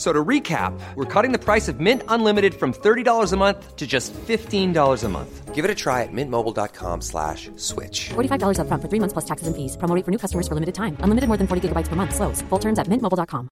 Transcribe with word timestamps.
So 0.00 0.14
to 0.14 0.24
recap, 0.24 0.72
we're 0.96 1.04
cutting 1.04 1.30
the 1.30 1.38
price 1.38 1.68
of 1.68 1.78
Mint 1.78 2.02
Unlimited 2.08 2.54
from 2.54 2.72
$30 2.72 3.32
a 3.32 3.36
month 3.36 3.76
to 3.76 3.86
just 3.86 4.14
$15 4.14 5.04
a 5.04 5.08
month. 5.10 5.54
Give 5.54 5.62
it 5.62 5.70
a 5.70 5.74
try 5.74 6.04
at 6.04 6.08
mintmobile.com 6.10 7.02
slash 7.02 7.50
switch. 7.56 8.08
$45 8.08 8.60
up 8.60 8.66
front 8.66 8.82
for 8.82 8.88
three 8.88 8.98
months 8.98 9.12
plus 9.12 9.26
taxes 9.26 9.46
and 9.46 9.54
fees. 9.54 9.76
Promo 9.76 9.94
rate 9.94 10.06
for 10.06 10.10
new 10.10 10.16
customers 10.16 10.48
for 10.48 10.54
limited 10.54 10.74
time. 10.74 10.96
Unlimited 11.00 11.28
more 11.28 11.36
than 11.36 11.46
40 11.46 11.68
gigabytes 11.68 11.88
per 11.88 11.96
month. 11.96 12.14
Slows. 12.14 12.40
Full 12.48 12.58
terms 12.58 12.78
at 12.78 12.88
mintmobile.com. 12.88 13.50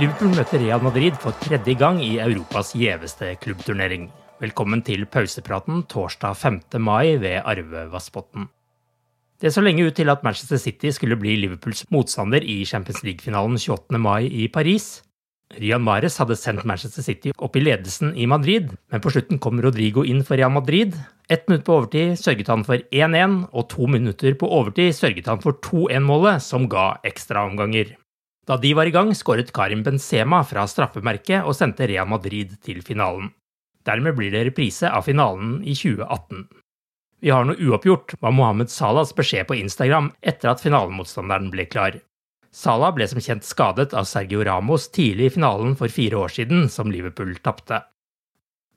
Liverpool 0.00 0.34
møter 0.34 0.58
Real 0.58 0.82
Madrid 0.82 1.14
for 1.22 1.38
tredje 1.46 1.78
gang 1.78 2.02
i 2.02 2.16
Europas 2.18 2.74
gjeveste 2.74 3.36
klubbturnering. 3.46 4.10
Velkommen 4.42 4.82
til 4.82 5.06
pausepraten 5.06 5.86
torsdag 5.86 6.34
5. 6.36 6.60
mai 6.82 7.14
ved 7.14 7.46
Arve 7.46 7.86
Vassbotn. 7.94 8.50
Det 9.36 9.50
så 9.52 9.60
lenge 9.60 9.84
ut 9.84 9.96
til 9.98 10.08
at 10.08 10.22
Manchester 10.24 10.56
City 10.56 10.88
skulle 10.96 11.18
bli 11.20 11.34
Liverpools 11.36 11.84
motstander 11.92 12.40
i 12.40 12.62
Champions 12.64 13.02
League-finalen 13.04 13.58
28. 13.60 13.98
mai 14.00 14.30
i 14.32 14.46
Paris. 14.48 15.02
Rian 15.60 15.84
Mares 15.84 16.16
hadde 16.18 16.38
sendt 16.40 16.64
Manchester 16.66 17.04
City 17.04 17.34
opp 17.36 17.54
i 17.56 17.62
ledelsen 17.62 18.14
i 18.16 18.24
Madrid, 18.26 18.72
men 18.90 19.04
på 19.04 19.12
slutten 19.12 19.38
kom 19.42 19.60
Rodrigo 19.62 20.06
inn 20.08 20.24
for 20.24 20.40
Real 20.40 20.54
Madrid. 20.56 20.96
Ett 21.28 21.46
minutt 21.48 21.66
på 21.68 21.76
overtid 21.76 22.16
sørget 22.18 22.48
han 22.50 22.64
for 22.66 22.80
1-1, 22.88 23.36
og 23.52 23.68
to 23.70 23.86
minutter 23.92 24.34
på 24.40 24.48
overtid 24.48 24.96
sørget 24.96 25.28
han 25.28 25.44
for 25.44 25.60
2-1-målet, 25.68 26.42
som 26.42 26.66
ga 26.72 26.94
ekstraomganger. 27.06 27.92
Da 28.46 28.56
de 28.62 28.72
var 28.78 28.88
i 28.88 28.94
gang, 28.94 29.12
skåret 29.14 29.52
Karim 29.54 29.84
Benzema 29.84 30.42
fra 30.46 30.64
straffemerket 30.70 31.44
og 31.44 31.58
sendte 31.58 31.88
Real 31.90 32.08
Madrid 32.08 32.56
til 32.64 32.80
finalen. 32.86 33.34
Dermed 33.86 34.16
blir 34.16 34.32
det 34.32 34.48
reprise 34.48 34.90
av 34.90 35.04
finalen 35.06 35.60
i 35.62 35.76
2018. 35.76 36.46
Vi 37.24 37.32
har 37.32 37.46
noe 37.48 37.56
uoppgjort, 37.56 38.18
var 38.20 38.34
Mohammed 38.36 38.70
Salahs 38.70 39.14
beskjed 39.16 39.48
på 39.48 39.56
Instagram 39.56 40.10
etter 40.20 40.52
at 40.52 40.62
finalemotstanderen 40.64 41.48
ble 41.52 41.64
klar. 41.70 42.00
Salah 42.56 42.92
ble 42.96 43.04
som 43.08 43.20
kjent 43.20 43.44
skadet 43.44 43.92
av 43.96 44.06
Sergio 44.08 44.44
Ramos 44.44 44.88
tidlig 44.88 45.30
i 45.30 45.34
finalen 45.34 45.74
for 45.76 45.92
fire 45.92 46.16
år 46.24 46.32
siden, 46.32 46.70
som 46.72 46.92
Liverpool 46.92 47.34
tapte. 47.44 47.82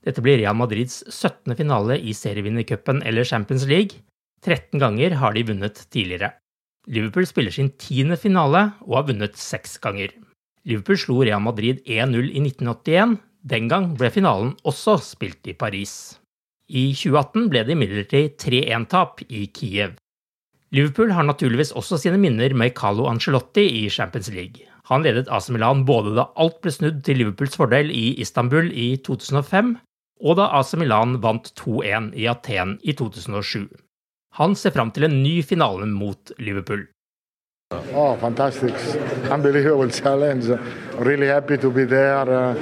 Dette 0.04 0.24
blir 0.24 0.40
Real 0.40 0.56
Madrids 0.56 1.02
17. 1.08 1.56
finale 1.56 2.00
i 2.00 2.14
serievinnercupen 2.16 3.02
eller 3.04 3.28
Champions 3.28 3.66
League. 3.68 4.04
13 4.46 4.80
ganger 4.80 5.18
har 5.20 5.36
de 5.36 5.44
vunnet 5.52 5.80
tidligere. 5.92 6.32
Liverpool 6.88 7.28
spiller 7.28 7.52
sin 7.52 7.72
tiende 7.80 8.18
finale 8.20 8.70
og 8.88 9.02
har 9.02 9.10
vunnet 9.12 9.40
seks 9.40 9.78
ganger. 9.84 10.12
Liverpool 10.68 11.00
slo 11.00 11.20
Real 11.24 11.44
Madrid 11.44 11.84
1-0 11.86 12.32
i 12.32 12.44
1981. 12.44 13.20
Den 13.48 13.68
gang 13.72 13.94
ble 14.00 14.12
finalen 14.12 14.56
også 14.68 14.98
spilt 15.04 15.48
i 15.48 15.56
Paris. 15.56 16.19
I 16.70 16.92
2018 16.94 17.50
ble 17.50 17.64
det 17.66 17.74
imidlertid 17.74 18.36
3-1-tap 18.38 19.24
i 19.26 19.48
Kiev. 19.50 19.96
Liverpool 20.70 21.10
har 21.18 21.26
naturligvis 21.26 21.72
også 21.74 21.98
sine 21.98 22.20
minner 22.22 22.54
med 22.54 22.76
Carlo 22.78 23.08
Ancelotti 23.10 23.64
i 23.82 23.88
Champions 23.90 24.30
League. 24.30 24.68
Han 24.90 25.02
ledet 25.06 25.30
AC 25.34 25.50
Milan 25.50 25.82
både 25.86 26.14
da 26.18 26.28
alt 26.38 26.60
ble 26.62 26.74
snudd 26.74 27.02
til 27.06 27.18
Liverpools 27.22 27.58
fordel 27.58 27.90
i 27.90 28.20
Istanbul 28.22 28.70
i 28.70 28.92
2005, 29.06 29.76
og 30.22 30.38
da 30.38 30.50
AC 30.60 30.76
Milan 30.78 31.18
vant 31.24 31.50
2-1 31.58 32.12
i 32.14 32.30
Aten 32.30 32.78
i 32.86 32.94
2007. 32.94 33.66
Han 34.38 34.54
ser 34.54 34.74
fram 34.76 34.94
til 34.94 35.08
en 35.10 35.20
ny 35.24 35.40
finale 35.42 35.90
mot 35.90 36.34
Liverpool. 36.38 36.86
Oh, 37.94 38.16
fantastic. 38.18 38.74
Unbelievable 39.30 39.90
challenge. 39.90 40.58
Really 41.00 41.28
happy 41.28 41.58
to 41.58 41.70
be 41.70 41.86
there. 41.86 42.30
Uh, 42.30 42.56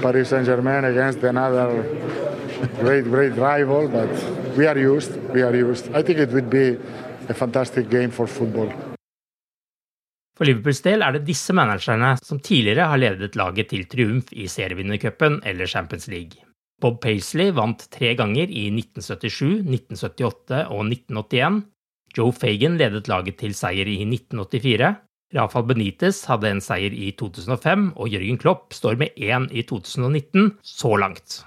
Paris 0.00 0.28
Saint 0.28 0.46
Germain 0.46 0.84
against 0.84 1.22
another 1.22 1.84
great, 2.80 3.04
great 3.04 3.34
rival, 3.36 3.88
but 3.88 4.10
we 4.56 4.66
are 4.66 4.78
used. 4.78 5.16
We 5.34 5.42
are 5.42 5.54
used. 5.54 5.90
I 5.94 6.02
think 6.02 6.18
it 6.18 6.30
would 6.32 6.50
be 6.50 6.78
a 7.28 7.34
fantastic 7.34 7.90
game 7.90 8.10
for 8.10 8.26
football. 8.26 8.70
For 10.36 10.48
Liverpools 10.48 10.80
del 10.82 11.04
er 11.04 11.12
det 11.14 11.26
disse 11.28 11.52
managerne 11.54 12.14
som 12.24 12.40
tidligere 12.40 12.88
har 12.88 13.00
ledet 13.00 13.36
laget 13.36 13.68
til 13.70 13.84
triumf 13.86 14.32
i 14.32 14.48
serievinnercupen 14.48 15.42
eller 15.44 15.68
Champions 15.68 16.08
League. 16.08 16.40
Bob 16.82 16.98
Paisley 17.02 17.52
vant 17.54 17.84
tre 17.94 18.14
ganger 18.18 18.50
i 18.50 18.66
1977, 18.72 19.60
1978 19.60 20.64
og 20.72 20.88
1981. 20.88 21.60
Joe 22.16 22.32
Fagan 22.34 22.76
ledet 22.80 23.08
laget 23.08 23.38
til 23.40 23.54
seier 23.54 23.88
i 23.88 24.00
1984. 24.08 24.90
Rafael 25.32 25.68
Benitez 25.68 26.24
hadde 26.28 26.50
en 26.50 26.60
seier 26.60 26.92
i 26.92 27.12
2005, 27.16 27.86
og 27.96 28.10
Jørgen 28.12 28.40
Klopp 28.40 28.74
står 28.76 28.98
med 29.00 29.16
én 29.16 29.48
i 29.52 29.64
2019 29.68 30.58
så 30.60 30.96
langt. 31.00 31.42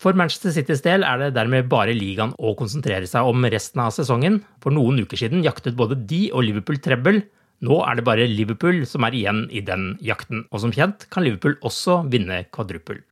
For 0.00 0.16
Manchester 0.16 0.54
Citys 0.54 0.80
del 0.80 1.02
er 1.04 1.18
det 1.20 1.34
dermed 1.36 1.66
bare 1.68 1.92
ligaen 1.92 2.30
å 2.40 2.54
konsentrere 2.56 3.04
seg 3.08 3.26
om 3.28 3.44
resten 3.52 3.82
av 3.84 3.92
sesongen. 3.92 4.38
For 4.64 4.72
noen 4.72 5.02
uker 5.04 5.20
siden 5.20 5.44
jaktet 5.44 5.76
både 5.76 5.98
de 6.08 6.22
og 6.32 6.46
Liverpool 6.46 6.78
trebbel. 6.80 7.20
Nå 7.60 7.82
er 7.84 7.98
det 7.98 8.06
bare 8.06 8.28
Liverpool 8.30 8.86
som 8.88 9.04
er 9.04 9.18
igjen 9.18 9.42
i 9.52 9.60
den 9.60 9.98
jakten, 10.00 10.46
og 10.48 10.62
som 10.62 10.72
kjent 10.72 11.04
kan 11.12 11.26
Liverpool 11.26 11.58
også 11.60 11.98
vinne 12.08 12.46
kvadruppel. 12.48 13.02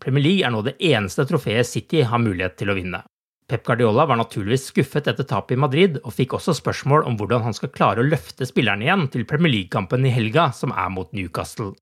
Premier 0.00 0.24
League 0.24 0.46
er 0.46 0.54
nå 0.54 0.62
det 0.64 0.78
eneste 0.88 1.26
trofeet 1.28 1.68
City 1.68 2.00
har 2.08 2.22
mulighet 2.22 2.56
til 2.56 2.72
å 2.72 2.78
vinne. 2.78 3.02
Pep 3.48 3.66
Guardiola 3.66 4.06
var 4.08 4.16
naturligvis 4.20 4.70
skuffet 4.70 5.10
etter 5.12 5.28
tapet 5.28 5.56
i 5.56 5.60
Madrid, 5.60 6.00
og 6.00 6.14
fikk 6.16 6.38
også 6.38 6.56
spørsmål 6.56 7.04
om 7.08 7.20
hvordan 7.20 7.44
han 7.44 7.56
skal 7.56 7.72
klare 7.74 8.00
å 8.00 8.08
løfte 8.08 8.48
spillerne 8.48 8.88
igjen 8.88 9.04
til 9.12 9.28
Premier 9.28 9.52
League-kampen 9.52 10.08
i 10.08 10.14
helga, 10.16 10.48
som 10.56 10.72
er 10.72 10.88
mot 10.92 11.12
Newcastle. 11.16 11.74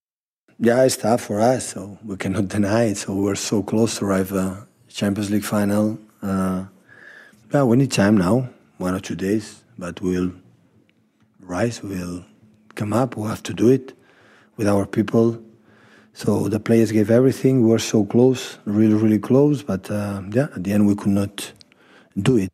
Yeah, 0.58 0.84
it's 0.84 0.96
tough 0.96 1.20
for 1.20 1.38
us, 1.38 1.68
so 1.68 1.98
we 2.04 2.16
cannot 2.16 2.48
deny 2.56 2.84
it. 2.84 2.96
So 2.96 3.14
we're 3.14 3.34
so 3.34 3.62
close 3.62 3.98
to 3.98 4.06
arrive 4.06 4.32
a 4.32 4.66
Champions 4.88 5.30
League 5.30 5.44
final. 5.44 5.98
Uh, 6.22 6.64
yeah, 7.52 7.62
we 7.62 7.76
need 7.76 7.92
time 7.92 8.16
now, 8.16 8.48
one 8.78 8.94
or 8.94 9.00
two 9.00 9.14
days, 9.14 9.62
but 9.78 10.00
we'll 10.00 10.32
rise, 11.40 11.82
we'll 11.82 12.24
come 12.74 12.92
up, 12.92 13.16
we'll 13.16 13.28
have 13.28 13.42
to 13.44 13.52
do 13.52 13.68
it 13.68 13.92
with 14.56 14.66
our 14.66 14.86
people. 14.86 15.38
So 16.14 16.48
the 16.48 16.58
players 16.58 16.90
gave 16.90 17.10
everything. 17.10 17.60
We 17.62 17.68
were 17.68 17.78
so 17.78 18.04
close, 18.04 18.58
really, 18.64 18.94
really 18.94 19.18
close, 19.18 19.62
but 19.62 19.90
uh, 19.90 20.22
yeah, 20.32 20.48
at 20.56 20.64
the 20.64 20.72
end 20.72 20.86
we 20.86 20.94
could 20.94 21.12
not 21.12 21.52
do 22.16 22.38
it. 22.38 22.50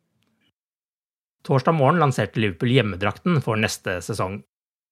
Torsdag 1.43 1.75
morgen 1.75 1.99
lanserte 1.99 2.39
Liverpool 2.39 2.71
hjemmedrakten 2.71 3.41
for 3.41 3.55
neste 3.55 4.01
sesong. 4.01 4.43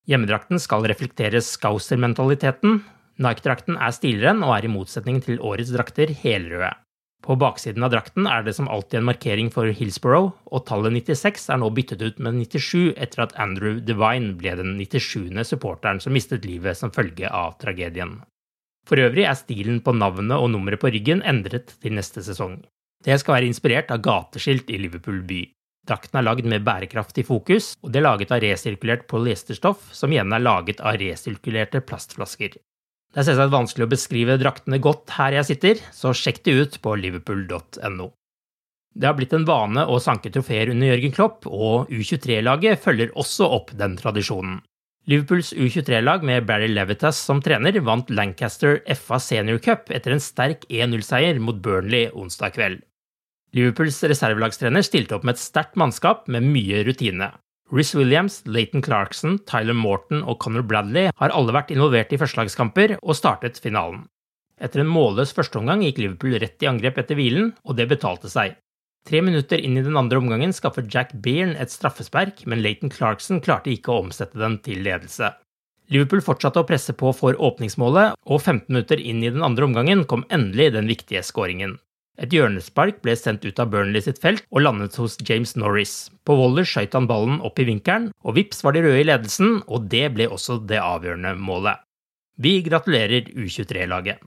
Hjemmedrakten 0.07 0.59
skal 0.59 0.83
reflektere 0.87 1.41
Scouser-mentaliteten. 1.41 2.81
Nike-drakten 3.21 3.77
er 3.77 3.93
stilren 3.93 4.41
og 4.45 4.55
er 4.55 4.65
i 4.65 4.71
motsetning 4.71 5.19
til 5.21 5.41
årets 5.45 5.73
drakter 5.75 6.13
helrøde. 6.23 6.71
På 7.21 7.35
baksiden 7.37 7.85
av 7.85 7.91
drakten 7.93 8.25
er 8.25 8.41
det 8.41 8.55
som 8.57 8.69
alltid 8.71 8.97
en 8.97 9.07
markering 9.11 9.51
for 9.53 9.69
Hillsborough, 9.77 10.31
og 10.49 10.63
tallet 10.65 10.95
96 10.95 11.45
er 11.53 11.59
nå 11.61 11.69
byttet 11.77 12.01
ut 12.01 12.17
med 12.17 12.39
97 12.39 12.95
etter 12.97 13.27
at 13.27 13.35
Andrew 13.37 13.77
Devine 13.77 14.33
ble 14.39 14.55
den 14.57 14.73
97. 14.79 15.29
supporteren 15.45 16.01
som 16.01 16.17
mistet 16.17 16.47
livet 16.49 16.79
som 16.79 16.93
følge 16.93 17.29
av 17.29 17.59
tragedien. 17.61 18.17
For 18.89 18.97
øvrig 18.97 19.27
er 19.29 19.37
stilen 19.37 19.83
på 19.85 19.93
navnet 19.93 20.41
og 20.41 20.49
nummeret 20.49 20.81
på 20.81 20.89
ryggen 20.89 21.21
endret 21.21 21.75
til 21.77 21.93
neste 21.93 22.25
sesong. 22.25 22.63
Det 23.05 23.19
skal 23.21 23.37
være 23.37 23.51
inspirert 23.51 23.93
av 23.93 24.01
gateskilt 24.01 24.73
i 24.73 24.81
Liverpool 24.81 25.21
by. 25.29 25.43
Drakten 25.85 26.17
er 26.17 26.25
lagd 26.25 26.49
med 26.49 26.65
bærekraftig 26.65 27.27
fokus, 27.29 27.75
og 27.81 27.93
det 27.93 28.01
er 28.01 28.07
laget 28.07 28.33
av 28.33 28.41
resirkulert 28.41 29.07
polyesterstoff, 29.09 29.87
som 29.93 30.13
igjen 30.13 30.33
er 30.33 30.41
laget 30.41 30.81
av 30.81 30.97
resirkulerte 31.01 31.81
plastflasker. 31.85 32.57
Det 33.11 33.19
er 33.19 33.27
selvsagt 33.27 33.51
vanskelig 33.51 33.85
å 33.85 33.91
beskrive 33.91 34.39
draktene 34.39 34.79
godt 34.79 35.11
her 35.17 35.35
jeg 35.35 35.49
sitter, 35.49 35.79
så 35.91 36.13
sjekk 36.15 36.43
det 36.45 36.53
ut 36.55 36.77
på 36.83 36.95
liverpool.no. 36.95 38.07
Det 38.91 39.07
har 39.07 39.15
blitt 39.15 39.33
en 39.35 39.47
vane 39.47 39.83
å 39.87 39.99
sanke 40.03 40.31
trofeer 40.31 40.71
under 40.71 40.91
Jørgen 40.93 41.15
Klopp, 41.15 41.47
og 41.47 41.91
U23-laget 41.91 42.79
følger 42.83 43.11
også 43.19 43.47
opp 43.59 43.71
den 43.79 43.97
tradisjonen. 43.99 44.59
Liverpools 45.09 45.51
U23-lag 45.57 46.23
med 46.27 46.45
Barry 46.45 46.67
Levitas 46.69 47.19
som 47.25 47.39
trener 47.41 47.79
vant 47.83 48.11
Lancaster 48.13 48.79
FA 48.95 49.17
Senior 49.19 49.57
Cup 49.63 49.89
etter 49.91 50.13
en 50.13 50.21
sterk 50.21 50.67
1-0-seier 50.69 51.39
mot 51.41 51.57
Burnley 51.57 52.11
onsdag 52.13 52.55
kveld. 52.55 52.83
Liverpools 53.57 53.97
reservelagstrener 54.07 54.85
stilte 54.85 55.17
opp 55.17 55.25
med 55.27 55.35
et 55.35 55.43
sterkt 55.43 55.79
mannskap 55.79 56.29
med 56.31 56.45
mye 56.47 56.83
rutine. 56.87 57.31
Riz 57.71 57.95
Williams, 57.95 58.41
Leighton 58.45 58.81
Clarkson, 58.83 59.37
Tyler 59.47 59.77
Morton 59.77 60.25
og 60.27 60.41
Conor 60.43 60.65
Bradley 60.67 61.07
har 61.15 61.31
alle 61.31 61.53
vært 61.55 61.69
involvert 61.71 62.11
i 62.11 62.17
førstelagskamper 62.19 62.97
og 62.99 63.15
startet 63.15 63.61
finalen. 63.63 64.09
Etter 64.59 64.83
en 64.83 64.91
målløs 64.91 65.31
førsteomgang 65.37 65.85
gikk 65.85 66.01
Liverpool 66.01 66.35
rett 66.41 66.61
i 66.61 66.67
angrep 66.67 66.99
etter 66.99 67.15
hvilen, 67.15 67.53
og 67.63 67.77
det 67.79 67.87
betalte 67.89 68.29
seg. 68.29 68.57
Tre 69.07 69.21
minutter 69.23 69.63
inn 69.63 69.79
i 69.79 69.85
den 69.85 69.95
andre 69.97 70.19
omgangen 70.19 70.51
skaffet 70.53 70.91
Jack 70.91 71.15
Bearn 71.23 71.55
et 71.55 71.71
straffespark, 71.71 72.43
men 72.45 72.59
Leighton 72.61 72.91
Clarkson 72.91 73.39
klarte 73.41 73.71
ikke 73.71 73.95
å 73.95 74.03
omsette 74.03 74.37
den 74.37 74.59
til 74.65 74.83
ledelse. 74.85 75.31
Liverpool 75.91 76.21
fortsatte 76.23 76.59
å 76.59 76.67
presse 76.67 76.93
på 76.93 77.13
for 77.15 77.39
åpningsmålet, 77.39 78.19
og 78.27 78.43
15 78.43 78.67
minutter 78.67 78.99
inn 78.99 79.23
i 79.23 79.31
den 79.31 79.47
andre 79.47 79.65
omgangen 79.71 80.03
kom 80.11 80.27
endelig 80.29 80.73
den 80.75 80.91
viktige 80.91 81.23
skåringen. 81.25 81.79
Et 82.19 82.33
hjørnespark 82.35 82.99
ble 83.05 83.15
sendt 83.15 83.45
ut 83.47 83.59
av 83.61 83.69
Burnley 83.71 84.03
sitt 84.03 84.19
felt 84.21 84.43
og 84.51 84.65
landet 84.65 84.97
hos 84.99 85.15
James 85.27 85.55
Norris. 85.55 86.09
På 86.27 86.35
Waller 86.35 86.67
skøyt 86.67 86.97
han 86.97 87.07
ballen 87.07 87.39
opp 87.45 87.61
i 87.61 87.67
vinkelen, 87.69 88.09
og 88.25 88.35
vips 88.35 88.59
var 88.65 88.75
de 88.75 88.83
røde 88.83 88.99
i 88.99 89.07
ledelsen, 89.07 89.61
og 89.71 89.87
det 89.93 90.09
ble 90.17 90.27
også 90.27 90.59
det 90.67 90.81
avgjørende 90.83 91.33
målet. 91.39 91.79
Vi 92.41 92.59
gratulerer 92.65 93.31
U23-laget. 93.31 94.19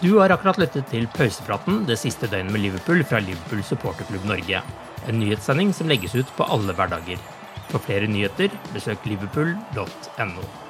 Du 0.00 0.14
har 0.16 0.32
akkurat 0.32 0.62
lyttet 0.62 0.86
til 0.88 1.10
pausepraten 1.12 1.82
det 1.90 1.98
siste 2.00 2.30
døgnet 2.30 2.54
med 2.54 2.64
Liverpool 2.64 3.02
fra 3.04 3.20
Liverpool 3.20 3.60
supporterklubb 3.66 4.24
Norge. 4.30 4.62
En 5.10 5.20
nyhetssending 5.20 5.74
som 5.76 5.90
legges 5.90 6.16
ut 6.16 6.32
på 6.38 6.46
alle 6.48 6.72
hverdager. 6.76 7.20
For 7.68 7.82
flere 7.84 8.08
nyheter, 8.08 8.48
besøk 8.72 9.04
liverpool.no. 9.10 10.69